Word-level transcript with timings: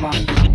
Bye. 0.00 0.53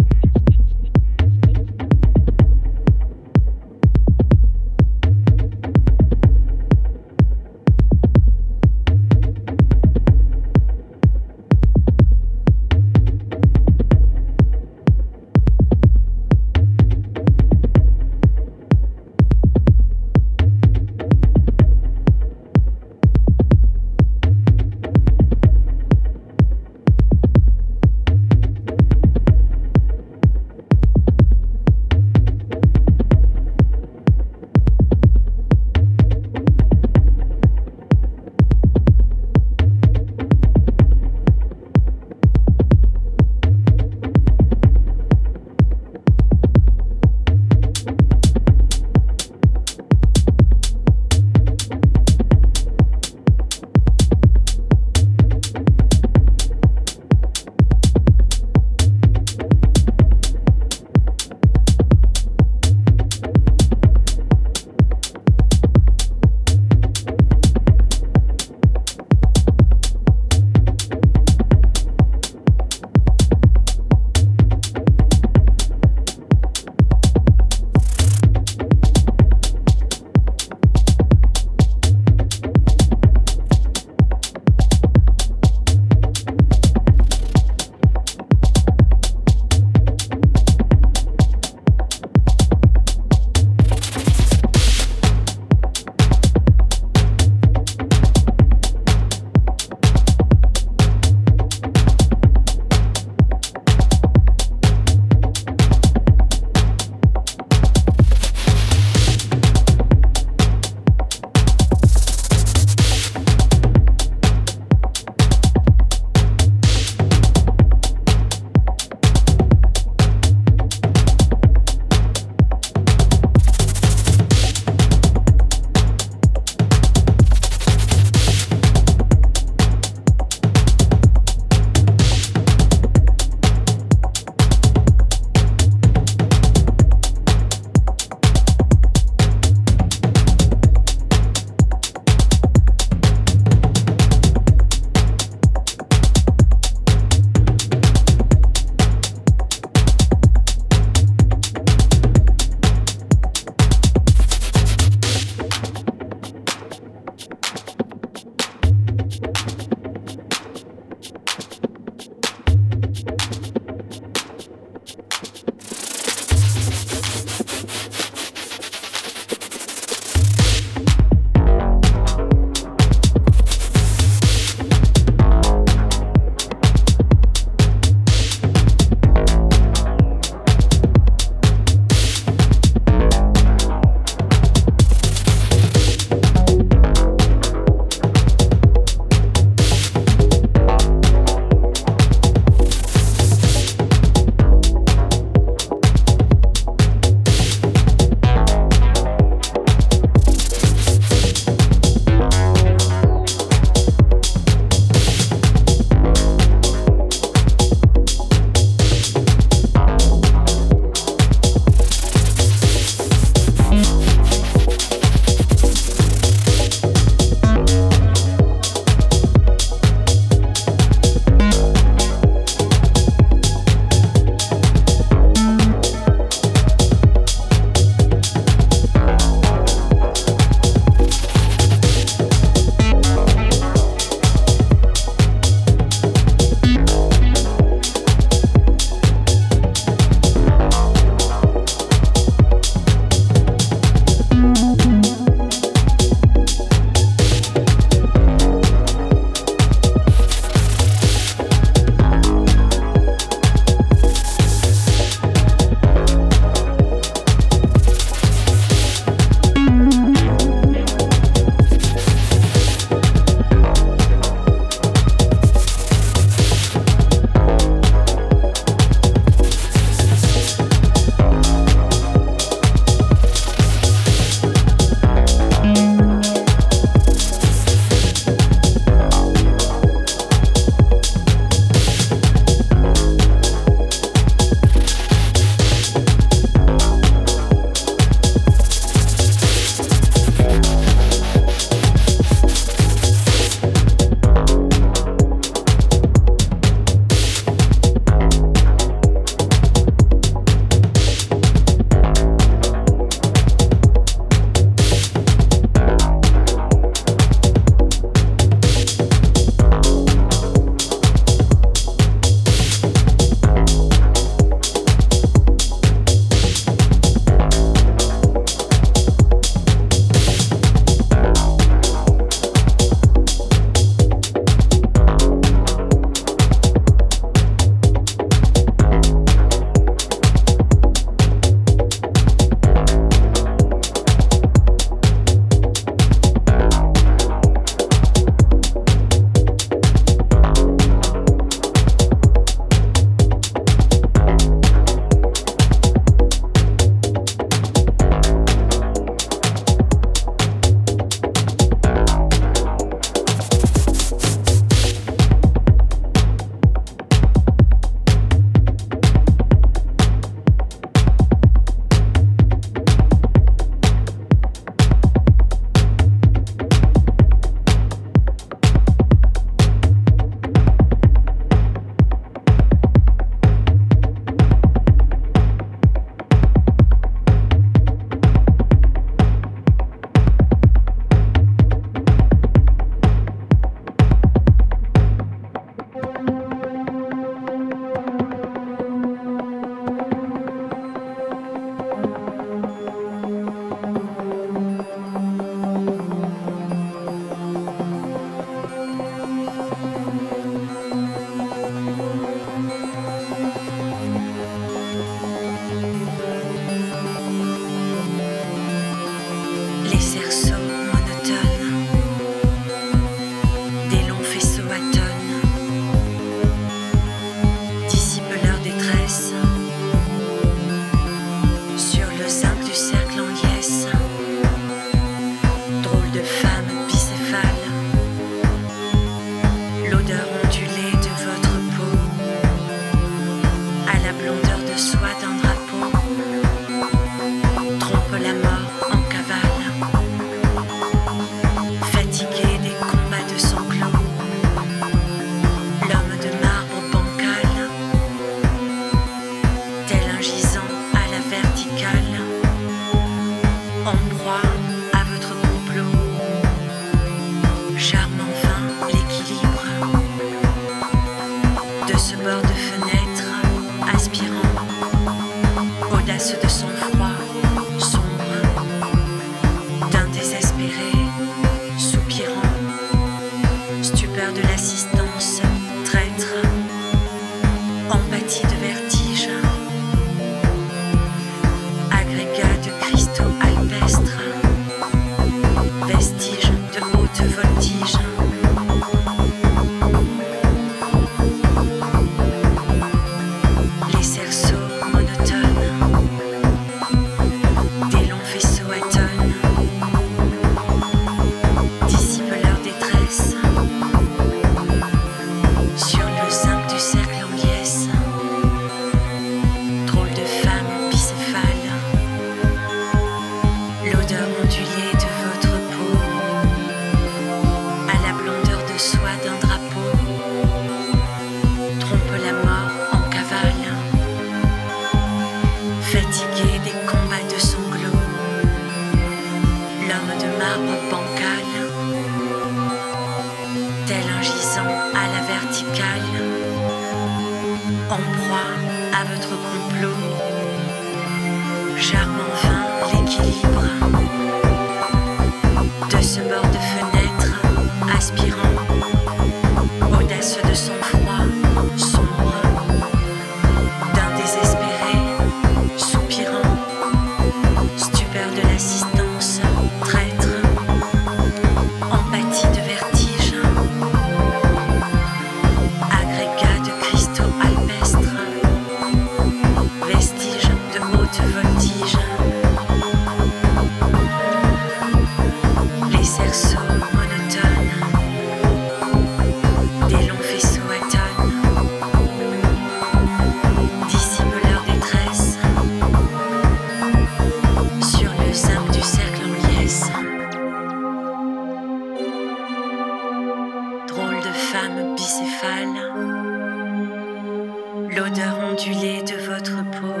l'odeur 597.96 598.38
ondulée 598.40 599.02
de 599.02 599.16
votre 599.24 599.64
peau, 599.70 600.00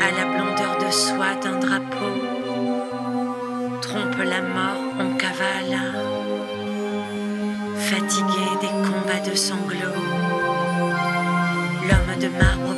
à 0.00 0.10
la 0.10 0.24
blondeur 0.24 0.76
de 0.84 0.90
soie 0.90 1.36
d'un 1.40 1.58
drapeau, 1.60 2.14
trompe 3.80 4.18
la 4.24 4.42
mort, 4.42 4.82
en 4.98 5.14
cavale, 5.16 5.78
fatigué 7.78 8.46
des 8.60 8.74
combats 8.88 9.30
de 9.30 9.36
sanglots, 9.36 10.02
l'homme 11.88 12.18
de 12.20 12.28
marbre 12.38 12.74